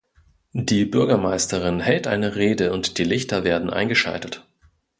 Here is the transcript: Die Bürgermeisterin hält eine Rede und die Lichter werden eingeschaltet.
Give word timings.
Die 0.53 0.85
Bürgermeisterin 0.85 1.79
hält 1.79 2.07
eine 2.07 2.35
Rede 2.35 2.73
und 2.73 2.97
die 2.97 3.03
Lichter 3.03 3.43
werden 3.43 3.69
eingeschaltet. 3.69 4.43